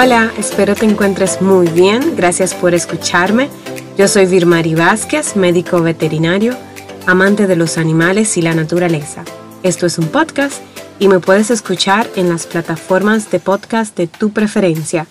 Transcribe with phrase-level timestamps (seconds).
[0.00, 2.14] Hola, espero te encuentres muy bien.
[2.14, 3.48] Gracias por escucharme.
[3.96, 6.56] Yo soy Virmari Vázquez, médico veterinario,
[7.04, 9.24] amante de los animales y la naturaleza.
[9.64, 10.62] Esto es un podcast
[11.00, 15.08] y me puedes escuchar en las plataformas de podcast de tu preferencia.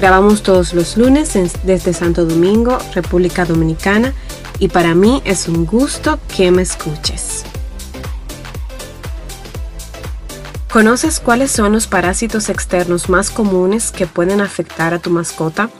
[0.00, 4.12] Grabamos todos los lunes desde Santo Domingo, República Dominicana,
[4.58, 7.15] y para mí es un gusto que me escuches.
[10.70, 15.70] ¿Conoces cuáles son los parásitos externos más comunes que pueden afectar a tu mascota?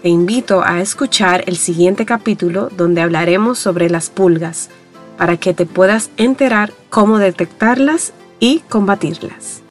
[0.00, 4.70] Te invito a escuchar el siguiente capítulo donde hablaremos sobre las pulgas
[5.18, 9.62] para que te puedas enterar cómo detectarlas y combatirlas.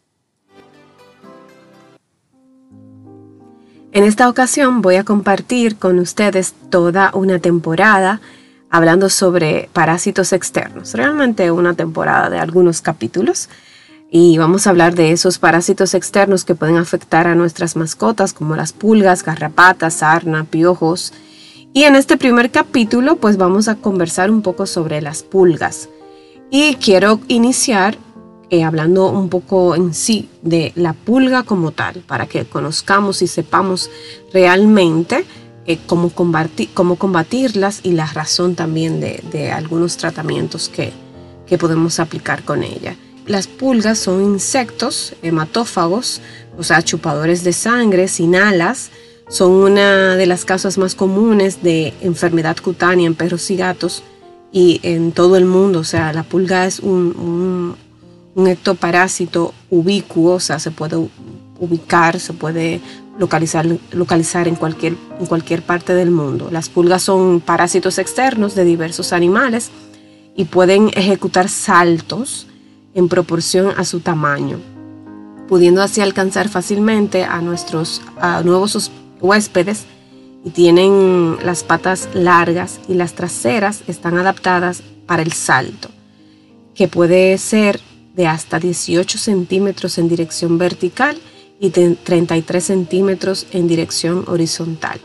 [3.94, 8.20] En esta ocasión voy a compartir con ustedes toda una temporada
[8.70, 13.48] hablando sobre parásitos externos, realmente una temporada de algunos capítulos
[14.12, 18.56] y vamos a hablar de esos parásitos externos que pueden afectar a nuestras mascotas como
[18.56, 21.12] las pulgas, garrapatas, sarna, piojos.
[21.74, 25.90] Y en este primer capítulo pues vamos a conversar un poco sobre las pulgas.
[26.52, 27.98] Y quiero iniciar
[28.52, 33.28] eh, hablando un poco en sí de la pulga como tal, para que conozcamos y
[33.28, 33.90] sepamos
[34.32, 35.26] realmente
[35.66, 40.94] eh, cómo, combatir, cómo, combatirlas y la razón también de, algunos tratamientos que,
[41.48, 42.96] que podemos aplicar con ella.
[43.28, 46.22] Las pulgas son insectos hematófagos,
[46.60, 48.92] o sea, chupadores de sangre sin alas.
[49.30, 54.04] Son una de las causas más comunes de enfermedad cutánea en perros y gatos
[54.52, 55.80] y en todo el mundo.
[55.80, 57.76] O sea, la pulga es un,
[58.38, 60.96] ectoparásito ubicuo, o sea, se puede
[61.60, 62.80] ubicar, se puede
[63.18, 66.50] localizar, localizar en, cualquier, en cualquier parte del mundo.
[66.52, 69.72] Las pulgas son parásitos externos de diversos animales
[70.36, 72.46] y pueden ejecutar saltos
[72.96, 74.60] en proporción a su tamaño,
[75.48, 78.02] pudiendo así alcanzar fácilmente a nuestros
[78.44, 78.92] nuevos
[79.22, 79.84] huéspedes
[80.44, 85.90] y tienen las patas largas y las traseras están adaptadas para el salto,
[86.74, 87.80] que puede ser
[88.16, 91.18] de hasta 18 centímetros en dirección vertical
[91.60, 95.00] y de 33 centímetros en dirección horizontal.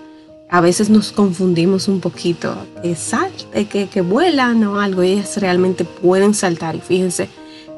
[0.49, 5.85] A veces nos confundimos un poquito, que salte, que, que vuelan o algo, ellas realmente
[5.85, 7.29] pueden saltar y fíjense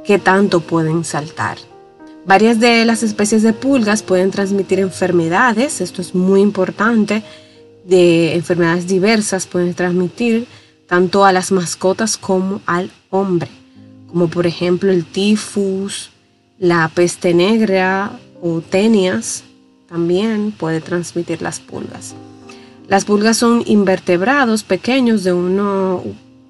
[0.05, 1.59] qué tanto pueden saltar.
[2.25, 7.23] Varias de las especies de pulgas pueden transmitir enfermedades, esto es muy importante,
[7.85, 10.47] de enfermedades diversas pueden transmitir
[10.87, 13.49] tanto a las mascotas como al hombre,
[14.09, 16.11] como por ejemplo el tifus,
[16.59, 19.43] la peste negra o tenias,
[19.89, 22.15] también puede transmitir las pulgas.
[22.89, 26.03] Las pulgas son invertebrados pequeños de uno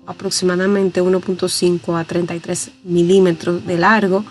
[0.06, 4.24] aproximadamente 1.5 a 33 milímetros de largo.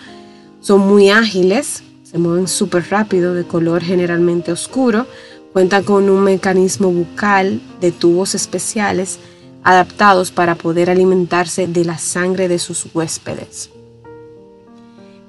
[0.59, 5.07] Son muy ágiles, se mueven súper rápido, de color generalmente oscuro.
[5.53, 9.19] Cuentan con un mecanismo bucal de tubos especiales
[9.63, 13.69] adaptados para poder alimentarse de la sangre de sus huéspedes.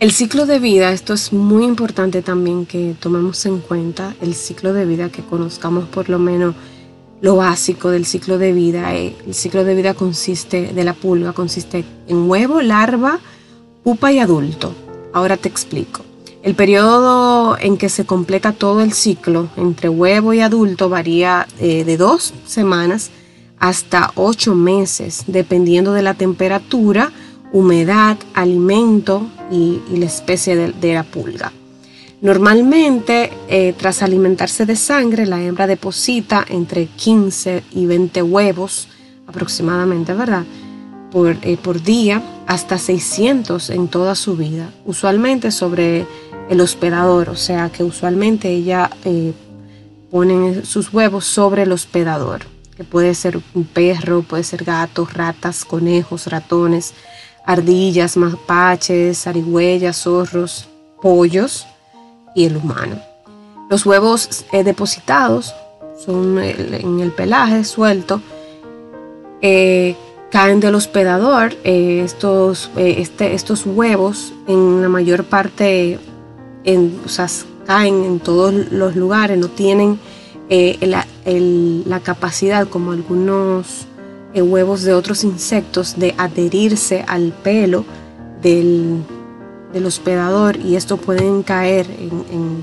[0.03, 4.73] El ciclo de vida, esto es muy importante también que tomemos en cuenta, el ciclo
[4.73, 6.57] de vida que conozcamos por lo menos
[7.23, 8.95] lo básico del ciclo de vida.
[8.95, 13.21] Eh, el ciclo de vida consiste, de la pulga, consiste en huevo, larva,
[13.83, 14.75] pupa y adulto.
[15.15, 16.03] Ahora te explico.
[16.43, 21.85] El periodo en que se completa todo el ciclo entre huevo y adulto varía eh,
[21.85, 23.11] de dos semanas
[23.61, 27.13] hasta ocho meses, dependiendo de la temperatura,
[27.53, 31.53] humedad, alimento y, la especie de la pulga.
[32.23, 38.87] Normalmente, eh, tras alimentarse de sangre, la hembra deposita entre 15 y 20 huevos
[39.27, 40.45] aproximadamente, ¿verdad?
[41.11, 46.07] Por, eh, día, hasta 600 en toda su vida, usualmente sobre
[46.49, 49.33] el hospedador, o sea que usualmente ella eh,
[50.09, 52.43] pone sus huevos sobre el hospedador,
[52.77, 56.95] que puede ser un perro, puede ser gatos, ratas, conejos, ratones,
[57.45, 60.69] ardillas, mapaches, arigüeyas, zorros,
[61.03, 61.67] pollos
[62.35, 62.97] y el humano.
[63.71, 65.55] Los huevos eh, depositados
[66.05, 68.21] son en el pelaje suelto,
[69.41, 69.97] eh,
[70.31, 71.55] caen del hospedador.
[71.65, 75.99] Eh, estos, este, estos huevos en la mayor parte
[76.65, 77.01] en,
[77.67, 79.99] caen en todos los lugares, no tienen
[80.81, 83.87] la, la, capacidad como algunos
[84.35, 87.87] huevos de otros insectos de adherirse al pelo
[88.43, 89.03] del,
[89.73, 92.63] del hospedador y esto pueden caer en,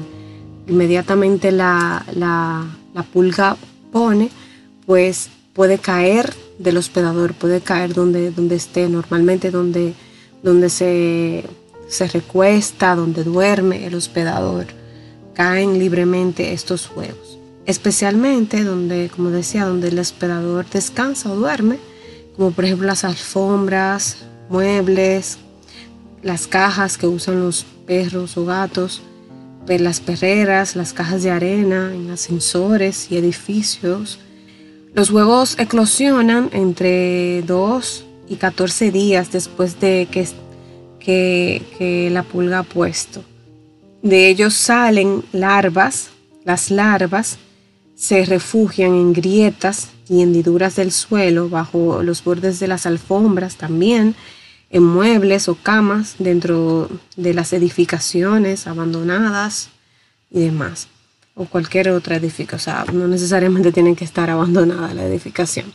[0.68, 2.66] inmediatamente la, la,
[3.14, 3.58] pulga
[3.92, 4.30] pone,
[4.86, 9.94] pues puede caer del hospedador, puede caer donde, donde esté, normalmente donde,
[10.44, 11.46] donde se,
[11.88, 14.68] se recuesta, donde duerme el hospedador.
[15.34, 17.40] caen libremente estos huevos.
[17.66, 21.78] Especialmente donde, como decía, donde el hospedador descansa o duerme,
[22.36, 24.18] como por ejemplo las alfombras,
[24.50, 25.38] muebles,
[26.22, 29.02] las cajas que usan los perros o gatos,
[29.78, 34.20] las perreras, las cajas de arena, en ascensores y edificios.
[34.96, 40.28] Los huevos eclosionan entre 2 y 14 días después de que,
[41.00, 43.24] que la pulga ha puesto.
[44.02, 46.10] De ellos salen larvas,
[46.46, 47.38] las larvas
[47.96, 54.16] se refugian en grietas y hendiduras del suelo, bajo los bordes de las alfombras también,
[54.70, 59.70] en muebles o camas dentro de las edificaciones abandonadas
[60.30, 60.88] y demás,
[61.36, 62.76] o cualquier otra edificación.
[62.76, 65.74] O sea, no necesariamente tienen que estar abandonada la edificación.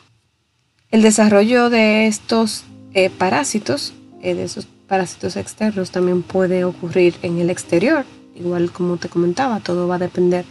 [0.91, 7.39] El desarrollo de estos eh, parásitos, eh, de esos parásitos externos, también puede ocurrir en
[7.39, 8.05] el exterior.
[8.37, 10.45] Igual como te comentaba, todo va a depender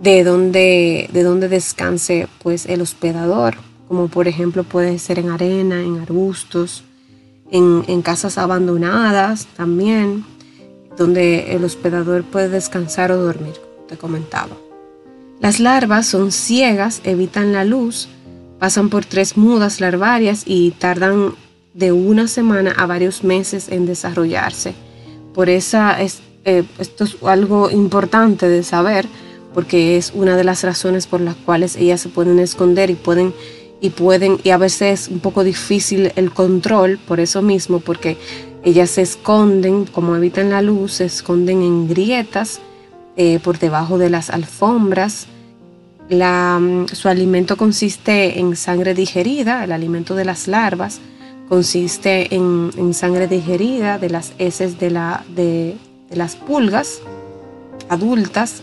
[0.00, 3.56] de dónde, de dónde descanse pues, el hospedador,
[3.88, 6.84] como por ejemplo puede ser en arena, en arbustos,
[7.50, 10.24] en, casas abandonadas también,
[10.96, 13.54] donde el hospedador puede descansar o dormir,
[13.88, 14.56] te comentaba.
[15.40, 18.08] Las larvas son ciegas, evitan la luz,
[18.58, 21.34] pasan por tres mudas larvarias y tardan
[21.74, 24.74] de una semana a varios meses en desarrollarse.
[25.32, 29.06] Por esa es, eh, esto es algo importante de saber,
[29.54, 33.32] porque es una de las razones por las cuales ellas se pueden esconder y pueden
[33.80, 38.16] y pueden, y a veces es un poco difícil el control por eso mismo, porque
[38.64, 42.60] ellas se esconden, como evitan la luz, se esconden en grietas
[43.16, 45.26] eh, por debajo de las alfombras.
[46.10, 51.00] Mm, su alimento consiste en sangre digerida, el alimento de las larvas
[51.48, 55.76] consiste en, sangre digerida de las heces de, la, de
[56.10, 57.00] las pulgas
[57.88, 58.62] adultas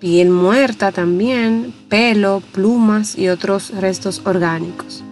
[0.00, 5.04] piel muerta también, pelo, plumas y otros restos orgánicos.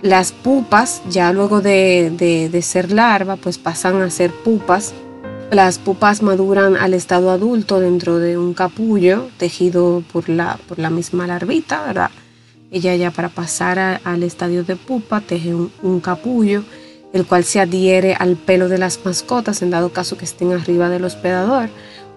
[0.00, 4.94] Las pupas, ya luego de, ser larva, pues pasan a ser pupas.
[5.50, 10.88] Las pupas maduran al estado adulto dentro de un capullo tejido por la, por la
[10.88, 12.10] misma larvita, ¿verdad?
[12.70, 16.62] Ella ya para pasar al estadio de pupa teje un capullo,
[17.12, 20.88] el cual se adhiere al pelo de las mascotas en dado caso que estén arriba
[20.88, 21.68] del hospedador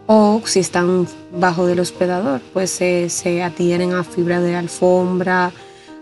[0.08, 5.52] o si están bajo del hospedador, pues se, adhieren a fibra de alfombra,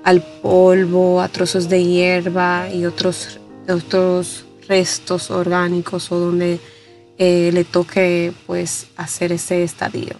[0.03, 3.39] al polvo, a trozos de hierba y otros,
[3.69, 6.59] otros restos orgánicos o donde
[7.17, 10.15] eh, le toque pues hacer ese estadio.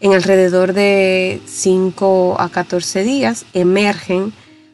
[0.00, 4.32] En alrededor de 5 a 14 días emergen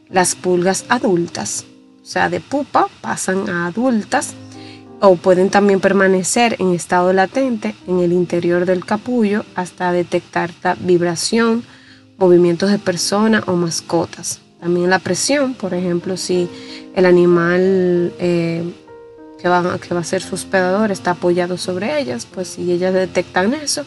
[0.09, 1.65] las pulgas adultas,
[2.01, 4.33] o sea, de pupa pasan a adultas
[5.01, 11.63] o pueden también permanecer en estado latente en el interior del capullo hasta detectar vibración,
[12.17, 14.41] movimientos de personas o mascotas.
[14.59, 16.49] También la presión, por ejemplo, si
[16.93, 18.63] el animal eh,
[19.39, 22.93] que, va, que va a ser su hospedador está apoyado sobre ellas, pues si ellas
[22.93, 23.85] detectan eso,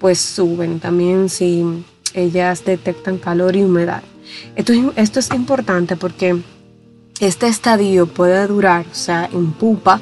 [0.00, 0.80] pues suben.
[0.80, 1.84] También si
[2.14, 4.02] ellas detectan calor y humedad.
[4.56, 6.42] Esto, esto es importante porque
[7.20, 10.00] este estadio puede durar, o sea, en pupa,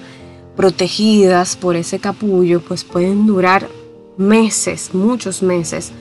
[0.57, 3.69] protegidas por ese capullo, pues pueden durar
[4.17, 5.93] meses, muchos meses.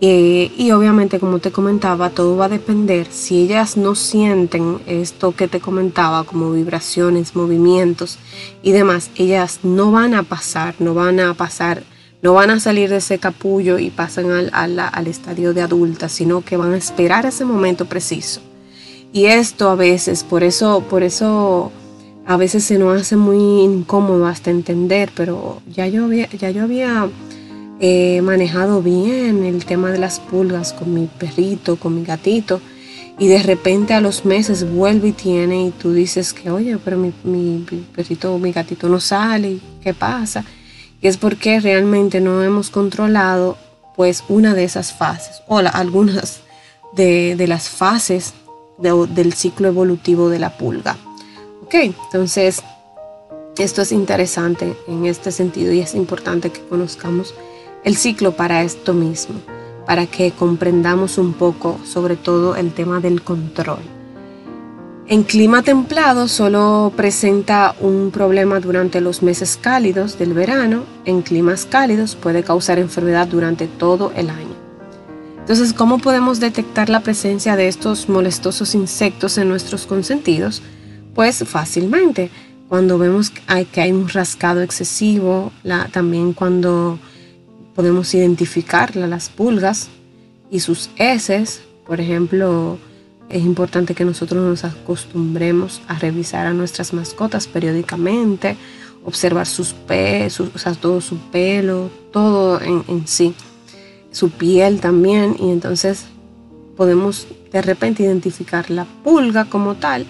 [0.00, 3.06] Eh, y obviamente, como te comentaba, todo va a depender.
[3.10, 8.18] Si ellas no sienten esto que te comentaba, como vibraciones, movimientos
[8.62, 11.84] y demás, ellas no van a pasar, no van a pasar,
[12.22, 16.42] no van a salir de ese capullo y pasan al, al estadio de adultas, sino
[16.42, 18.40] que van a esperar ese momento preciso.
[19.12, 21.70] Y esto a veces, por eso, por eso
[22.26, 26.62] a veces se nos hace muy incómodo hasta entender, pero ya yo había, ya yo
[26.62, 27.08] había
[27.80, 32.60] eh, manejado bien el tema de las pulgas con mi perrito, con mi gatito,
[33.18, 36.96] y de repente a los meses vuelve y tiene y tú dices que, oye, pero
[36.96, 37.64] mi, mi,
[37.94, 40.44] perrito mi gatito no sale, ¿qué pasa?
[41.00, 43.56] Y es porque realmente no hemos controlado
[43.96, 46.40] pues una de esas fases o algunas
[46.94, 48.34] de, las fases
[48.78, 50.96] del ciclo evolutivo de la pulga.
[51.64, 52.62] Ok, entonces
[53.56, 57.34] esto es interesante en este sentido y es importante que conozcamos
[57.84, 59.36] el ciclo para esto mismo,
[59.86, 63.78] para que comprendamos un poco sobre todo el tema del control.
[65.06, 71.64] En clima templado solo presenta un problema durante los meses cálidos del verano, en climas
[71.64, 74.54] cálidos puede causar enfermedad durante todo el año.
[75.38, 80.60] Entonces, ¿cómo podemos detectar la presencia de estos molestosos insectos en nuestros consentidos?
[81.14, 82.30] Pues fácilmente,
[82.68, 85.52] cuando vemos que hay, un rascado excesivo,
[85.92, 86.98] también cuando
[87.74, 89.88] podemos identificar las pulgas
[90.50, 91.62] y sus heces.
[91.86, 92.78] Por ejemplo,
[93.28, 98.56] es importante que nosotros nos acostumbremos a revisar a nuestras mascotas periódicamente,
[99.04, 103.34] observar sus pelos, o sea, todo su pelo, todo en sí,
[104.10, 106.06] su piel también, y entonces
[106.76, 110.06] podemos de repente identificar la pulga como tal,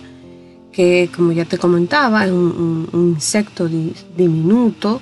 [0.74, 3.68] que como ya te comentaba, es un, insecto
[4.16, 5.00] diminuto,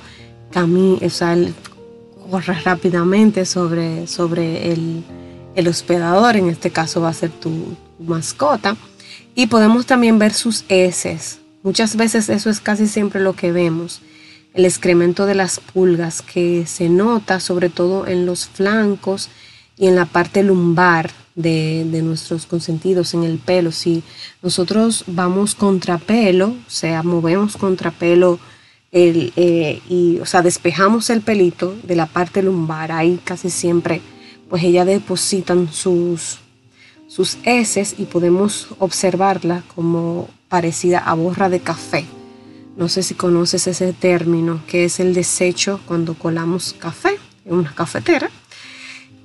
[0.51, 1.37] camina, o sea,
[2.31, 5.03] corre rápidamente sobre, sobre el,
[5.55, 7.51] el, hospedador, en este caso va a ser tu,
[7.99, 8.77] mascota,
[9.35, 11.39] y podemos también ver sus heces.
[11.63, 14.03] Muchas veces eso es casi siempre lo que vemos,
[14.53, 19.31] el excremento de las pulgas que se nota sobre todo en los flancos
[19.79, 23.73] y en la parte lumbar de, nuestros consentidos en el pelo.
[23.73, 24.03] Si
[24.43, 28.39] nosotros vamos contra pelo, o sea, movemos contra pelo
[28.91, 34.03] el, eh, y, o sea, despejamos el pelito de la parte lumbar, ahí casi siempre,
[34.51, 36.39] pues ella depositan sus,
[37.09, 42.05] sus heces y podemos observarla como parecida a borra de café.
[42.77, 47.75] No sé si conoces ese término, que es el desecho cuando colamos café en una
[47.75, 48.31] cafetera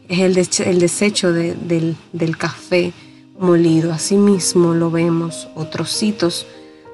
[0.07, 1.95] es el, desecho del,
[2.37, 2.93] café
[3.39, 3.91] molido.
[3.91, 6.47] Asimismo lo vemos, o trocitos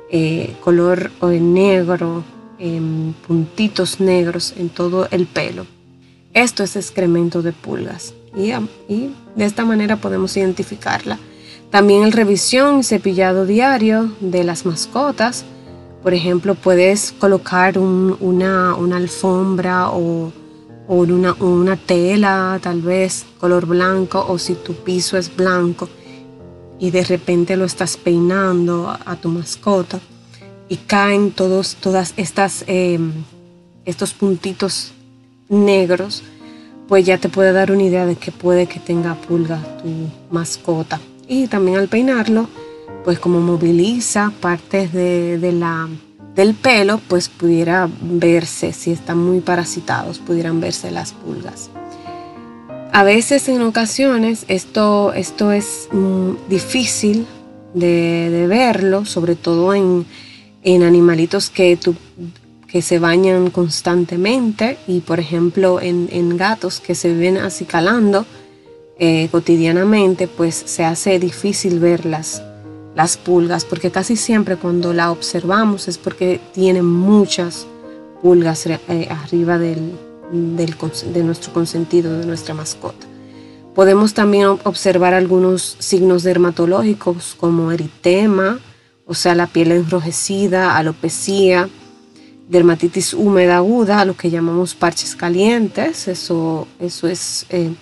[0.10, 2.24] eh, color negro,
[2.60, 5.66] em, puntitos negros en todo el pelo.
[6.34, 8.52] Esto es excremento de pulgas y,
[9.36, 11.20] de esta manera podemos identificarla.
[11.70, 15.46] También el revisión y cepillado diario de las mascotas.
[16.04, 20.32] Por ejemplo, puedes colocar una alfombra o
[20.88, 25.90] o una, una tela tal vez color blanco o si tu piso es blanco
[26.80, 30.00] y de repente lo estás peinando a, tu mascota
[30.68, 33.12] y caen todos todas estas em,
[33.86, 34.92] estos puntitos
[35.50, 36.24] negros
[36.88, 39.90] pues ya te puede dar una idea de que puede que tenga pulga tu
[40.30, 41.00] mascota.
[41.28, 42.48] Y también al peinarlo
[43.04, 45.88] pues como moviliza partes de, de la
[46.36, 51.70] del pelo, pues pudiera verse, si están muy parasitados, pudieran verse las pulgas.
[52.92, 57.26] A veces en ocasiones esto, esto es mm, difícil
[57.74, 60.06] de, verlo, sobre todo en,
[60.64, 61.78] animalitos que,
[62.68, 68.26] que se bañan constantemente y por ejemplo en, gatos que se ven acicalando
[69.00, 72.44] eh, cotidianamente, pues se hace difícil verlas
[72.96, 77.66] las pulgas, porque casi siempre cuando la observamos es porque tiene muchas
[78.22, 79.94] pulgas eh, arriba del,
[80.32, 83.08] de nuestro consentido, de nuestra mascota.
[83.76, 88.60] Podemos también observar algunos signos dermatológicos como eritema,
[89.06, 91.68] o sea, la piel enrojecida, alopecia,
[92.48, 97.74] dermatitis húmeda aguda, lo que llamamos parches calientes, eso, eso es eh,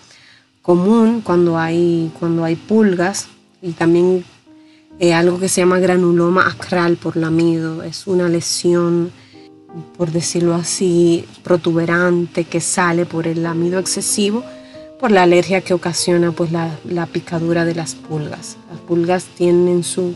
[0.62, 3.27] común cuando hay, cuando hay pulgas
[3.62, 4.24] y también
[5.01, 7.81] eh, algo que se llama granuloma acral por lamido.
[7.81, 9.12] Es una lesión,
[9.98, 14.43] por decirlo así, protuberante que sale por el lamido excesivo,
[15.00, 18.58] por la alergia que ocasiona pues, la, picadura de las pulgas.
[18.70, 20.13] Las pulgas tienen su,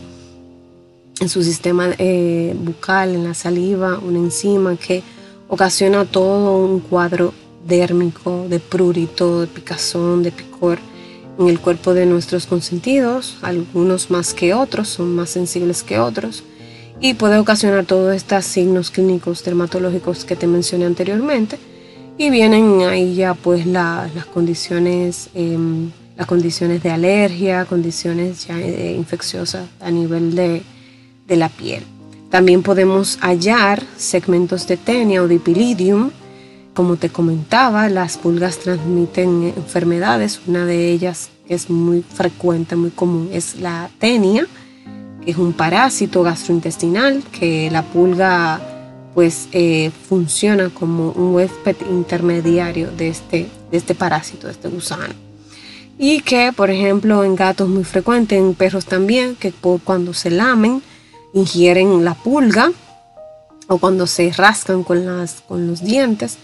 [1.18, 5.02] en su sistema eh, bucal, en la saliva, una enzima que
[5.48, 7.34] ocasiona todo un cuadro
[7.66, 10.78] dérmico de prurito, de picazón, de picor
[11.38, 16.44] en el cuerpo de nuestros consentidos, algunos más que otros, son más sensibles que otros,
[17.00, 21.58] y puede ocasionar todos estos signos clínicos dermatológicos que te mencioné anteriormente,
[22.18, 28.94] y vienen ahí ya pues las condiciones, em, las condiciones de alergia, condiciones ya eh,
[28.96, 30.62] infecciosas a nivel de,
[31.26, 31.82] de la piel.
[32.30, 36.10] También podemos hallar segmentos de tenia o de pilidium,
[36.76, 40.42] como te comentaba, las pulgas transmiten enfermedades.
[40.46, 44.46] Una de ellas que es muy frecuente, muy común, es la tenia,
[45.24, 48.60] que es un parásito gastrointestinal que la pulga
[49.14, 55.14] pues eh, funciona como un huésped intermediario de este, de este parásito, de este gusano.
[55.98, 59.50] Y que, por ejemplo, en gatos muy frecuente, en perros también, que
[59.82, 60.82] cuando se lamen,
[61.32, 62.70] ingieren la pulga
[63.66, 66.36] o cuando se rascan con, las, con los dientes,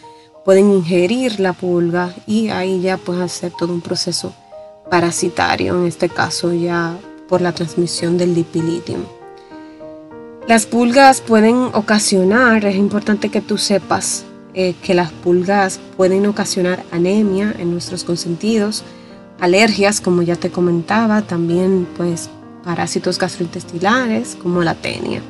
[0.44, 4.32] pueden ingerir la pulga y ahí ya puede hacer todo un proceso
[4.90, 6.96] parasitario, en este caso ya
[7.28, 9.02] por la transmisión del dipilidium.
[10.48, 16.82] Las pulgas pueden ocasionar, es importante que tú sepas eh, que las pulgas pueden ocasionar
[16.90, 18.82] anemia en nuestros consentidos,
[19.40, 22.28] alergias, como ya te comentaba, también pues
[22.64, 25.22] parásitos gastrointestinales como la tenia.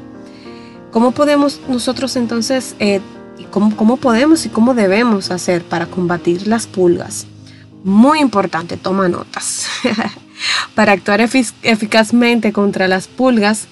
[0.90, 3.00] ¿Cómo podemos nosotros entonces eh,
[3.38, 7.26] y cómo, cómo podemos y cómo debemos hacer para combatir las pulgas.
[7.84, 9.66] Muy importante, toma notas.
[10.74, 13.66] para actuar eficazmente contra las pulgas,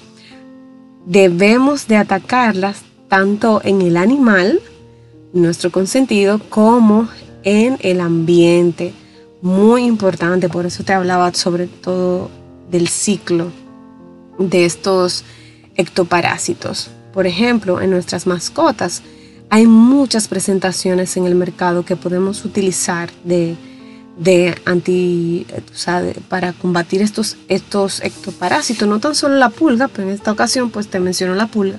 [1.07, 4.61] debemos de atacarlas tanto en el animal,
[5.33, 7.09] nuestro consentido, como
[7.43, 8.93] en el ambiente.
[9.43, 12.31] Muy importante, por eso te hablaba sobre todo
[12.71, 13.51] del ciclo
[14.39, 15.25] de estos
[15.77, 16.91] ectoparásitos.
[17.13, 19.03] Por ejemplo, en nuestras mascotas
[19.51, 23.57] hay muchas presentaciones en el mercado que podemos utilizar de,
[24.17, 25.45] de anti,
[26.29, 30.87] para combatir estos, estos ectoparásitos, no tan solo la pulga, pero en esta ocasión pues
[30.87, 31.79] te menciono la pulga,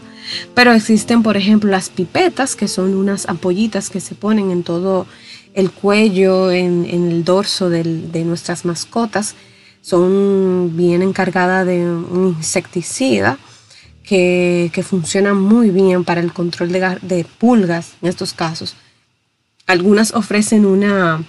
[0.53, 5.07] pero existen por ejemplo las pipetas, que son unas ampollitas que se ponen en todo
[5.53, 9.35] el cuello, en, el dorso de nuestras mascotas,
[9.81, 13.37] son bien encargadas de un insecticida
[14.03, 18.75] que, que funciona muy bien para el control de, pulgas en estos casos.
[19.67, 21.23] Algunas ofrecen una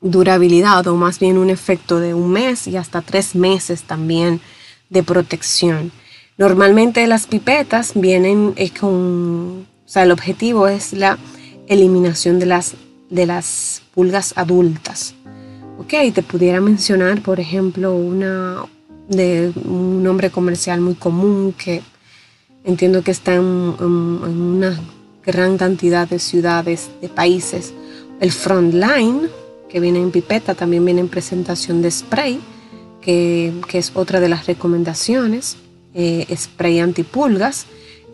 [0.00, 4.40] durabilidad o más bien un efecto de un mes y hasta tres meses también
[4.88, 5.92] de protección.
[6.38, 11.18] Normalmente las pipetas vienen con, o sea, el objetivo es la
[11.68, 12.74] eliminación de las,
[13.10, 15.14] de las pulgas adultas.
[15.78, 18.64] Ok, te pudiera mencionar, por ejemplo, una
[19.10, 21.82] de un nombre comercial muy común que
[22.64, 24.80] entiendo que está en, una
[25.26, 27.74] gran cantidad de ciudades, de países.
[28.20, 29.28] El Frontline,
[29.68, 32.40] que viene en pipeta, también viene en presentación de spray,
[33.02, 35.56] que, es otra de las recomendaciones.
[35.92, 37.66] Eh, spray antipulgas,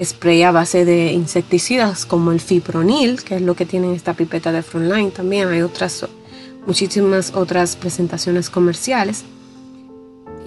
[0.02, 4.50] spray a base de insecticidas como el fipronil, que es lo que tiene esta pipeta
[4.50, 5.10] de Frontline.
[5.10, 6.06] También hay otras
[6.66, 9.24] muchísimas otras presentaciones comerciales.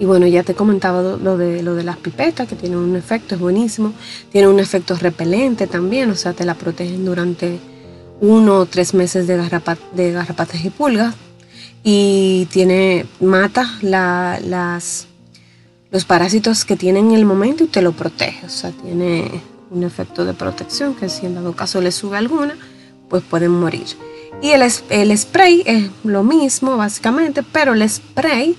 [0.00, 2.96] Y bueno, ya te he comentado lo de, lo de las pipetas, que tiene un
[2.96, 3.92] efecto, es buenísimo.
[4.32, 7.60] Tiene un efecto repelente también, o sea, te la protegen durante
[8.22, 11.14] uno o tres meses de, de garrapatas y pulgas.
[11.84, 15.06] Y tiene, mata las,
[15.90, 18.46] los parásitos que tienen en el momento y te lo protege.
[18.46, 19.30] O sea, tiene
[19.70, 22.56] un efecto de protección que si en dado caso le sube alguna,
[23.10, 23.86] pues pueden morir.
[24.40, 28.56] Y el, el spray es lo mismo básicamente, pero el spray,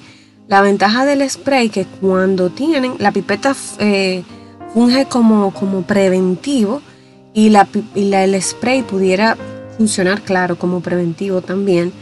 [0.51, 4.21] la ventaja del spray que cuando tienen, la pipeta eh,
[4.73, 6.81] funge como, como preventivo
[7.33, 9.37] y, la, y el spray pudiera
[9.77, 11.93] funcionar, claro, como preventivo también,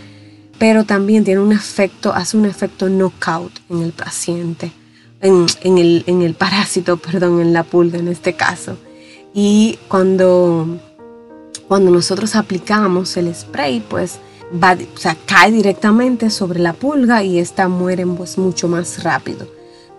[0.57, 4.71] pero también tiene un efecto, hace un efecto knockout en el paciente,
[5.21, 8.77] en, en, el, en el parásito, perdón, en la pulga en este caso.
[9.31, 10.79] Y cuando
[11.67, 14.17] cuando nosotros aplicamos el spray, pues
[14.51, 14.77] va,
[15.25, 19.47] cae directamente sobre la pulga y esta muere pues, mucho más rápido.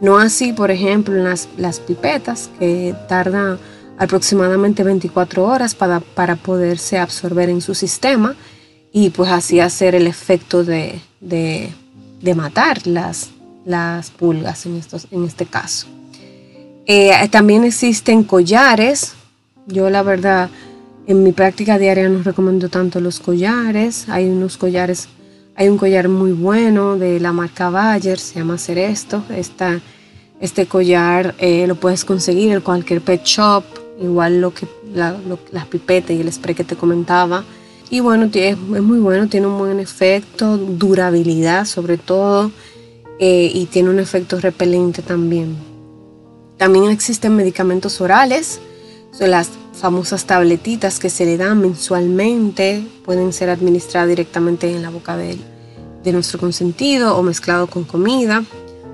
[0.00, 3.58] No así, por ejemplo, en las, las pipetas, que tardan
[3.98, 8.34] aproximadamente 24 horas para, para, poderse absorber en su sistema
[8.92, 11.70] y pues así hacer el efecto de, de,
[12.22, 13.30] de matar las,
[13.66, 15.86] las pulgas en, estos, en este caso.
[16.86, 19.12] Eh, también existen collares.
[19.66, 20.48] Yo la verdad
[21.06, 24.08] en mi práctica diaria no recomiendo tanto los collares.
[24.08, 25.08] Hay unos collares,
[25.56, 29.24] hay un collar muy bueno de la marca Bayer, se llama Ceresto.
[29.30, 29.80] Esta,
[30.40, 33.64] este collar eh, lo puedes conseguir en cualquier pet shop,
[34.00, 37.44] igual lo que las pipetas y el spray que te comentaba.
[37.90, 42.52] Y bueno, es, muy bueno, tiene un buen efecto, durabilidad sobre todo,
[43.18, 45.56] eh, y tiene un efecto repelente también.
[46.56, 48.60] También existen medicamentos orales,
[49.12, 54.90] son las famosas tabletitas que se le dan mensualmente, pueden ser administradas directamente en la
[54.90, 55.38] boca de,
[56.12, 58.44] nuestro consentido o mezclado con comida,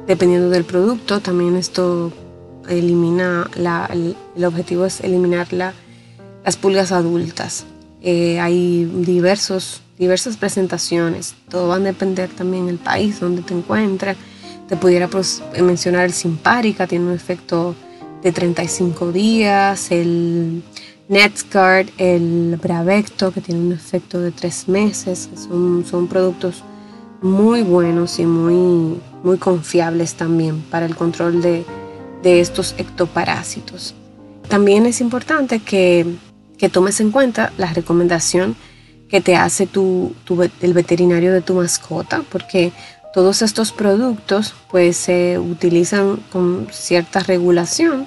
[0.06, 1.20] dependiendo del producto.
[1.20, 2.12] También esto
[2.68, 3.50] elimina,
[3.90, 5.72] el, objetivo es eliminar la,
[6.44, 7.64] las pulgas adultas.
[8.02, 14.16] Eh, hay diversos, diversas presentaciones, todo va a depender también del país donde te encuentres.
[14.68, 17.74] Te pudiera pues, mencionar el Simparica, tiene un efecto
[18.22, 20.62] de 35 días, el
[21.08, 26.64] NetScard, el Bravecto, que tiene un efecto de 3 meses, son, son productos
[27.22, 31.64] muy buenos y muy, muy confiables también para el control de,
[32.22, 33.94] de estos ectoparásitos.
[34.48, 36.06] También es importante que,
[36.58, 38.56] que, tomes en cuenta la recomendación
[39.08, 40.14] que te hace tu,
[40.60, 42.72] el veterinario de tu mascota, porque
[43.16, 48.06] todos estos productos pues se utilizan con cierta regulación.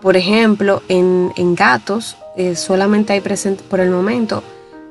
[0.00, 3.20] Por ejemplo, en, gatos eh, solamente hay
[3.68, 4.44] por el momento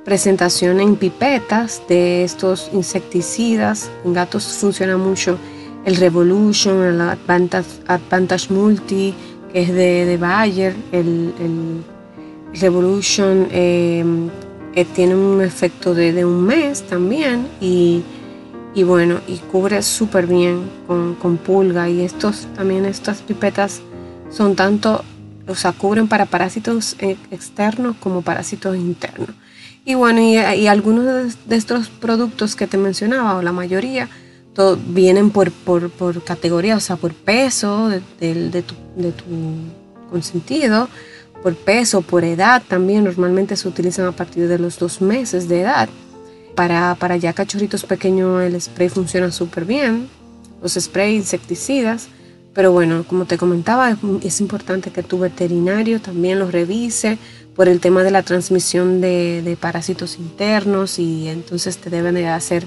[0.04, 3.90] presentación en pipetas de estos insecticidas.
[4.04, 5.38] En gatos funciona mucho
[5.86, 9.14] el Revolution, el Advantage, Multi,
[9.54, 11.86] que es de, Bayer, el,
[12.56, 14.04] Revolution eh,
[14.94, 18.04] tiene un efecto de, un mes también y,
[18.82, 23.82] bueno, y cubre súper bien con, con, pulga y estos también estas pipetas
[24.32, 25.04] son tanto,
[25.48, 29.30] o sea, cubren para parásitos eh, externos como parásitos internos.
[29.86, 31.06] Y bueno, y, algunos
[31.46, 34.10] de, estos productos que te mencionaba, o la mayoría,
[34.88, 38.02] vienen por, por, por, categoría, o sea, por peso de,
[38.50, 40.88] de, tu, tu consentido,
[41.42, 43.04] por peso, por edad también.
[43.04, 45.90] Normalmente se utilizan a partir de los dos meses de edad.
[46.56, 50.08] Para, para ya cachorritos pequeños el spray funciona súper bien.
[50.62, 52.08] Los sprays insecticidas.
[52.54, 57.18] Pero bueno, como te comentaba, es importante que tu veterinario también los revise
[57.56, 62.66] por el tema de la transmisión de, parásitos internos y entonces te deben de hacer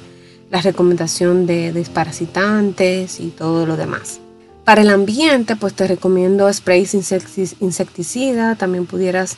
[0.51, 4.21] la recomendación de desparasitantes y todo lo demás.
[4.65, 9.37] Para el ambiente, pues te recomiendo sprays insecticida, también pudieras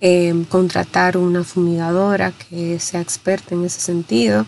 [0.00, 4.46] eh, contratar una fumigadora que sea experta en ese sentido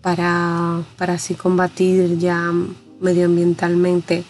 [0.00, 2.52] para, para así combatir ya
[3.00, 4.24] medioambientalmente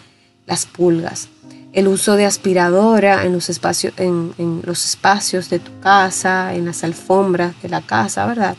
[0.45, 1.29] las pulgas
[1.71, 6.83] el uso de aspiradora en los espacios, en, los espacios de tu casa, en las
[6.83, 8.55] alfombras de la casa, ¿verdad?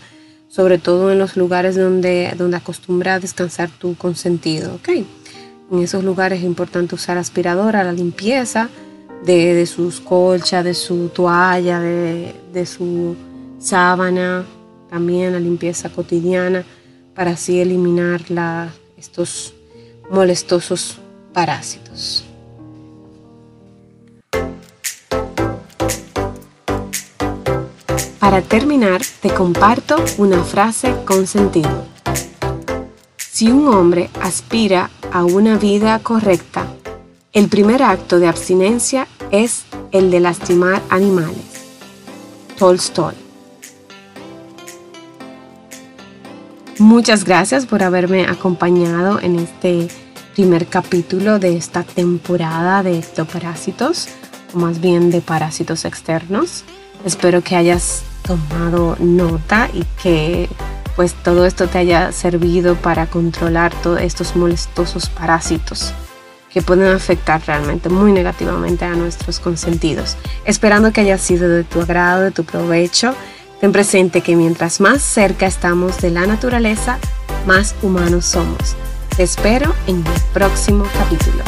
[0.48, 4.88] Sobre todo en los lugares donde, donde acostumbra a descansar tu consentido, ¿ok?
[5.72, 8.68] En esos lugares es importante usar aspiradora, la limpieza
[9.24, 13.16] de, sus colchas, de su toalla, de, de su
[13.58, 14.44] sábana,
[14.88, 16.64] también la limpieza cotidiana
[17.14, 19.54] para así eliminar la, estos
[20.10, 20.98] molestosos
[21.32, 22.24] parásitos.
[28.18, 31.84] Para terminar, te comparto una frase con sentido.
[33.16, 36.66] Si un hombre aspira a una vida correcta,
[37.32, 41.36] el primer acto de abstinencia es el de lastimar animales.
[42.58, 43.14] Tolstoy.
[46.78, 49.88] Muchas gracias por haberme acompañado en este
[50.34, 54.08] primer capítulo de esta temporada de ectoparásitos,
[54.54, 56.64] o más bien de parásitos externos.
[57.04, 60.48] Espero que hayas tomado nota y que
[60.96, 65.94] pues todo esto te haya servido para controlar todos estos molestosos parásitos
[66.52, 70.16] que pueden afectar realmente muy negativamente a nuestros consentidos.
[70.44, 73.14] Esperando que haya sido de tu agrado, de tu provecho,
[73.60, 76.98] ten presente que mientras más cerca estamos de la naturaleza,
[77.46, 78.76] más humanos somos.
[79.16, 81.44] Te espero en el próximo capítulo.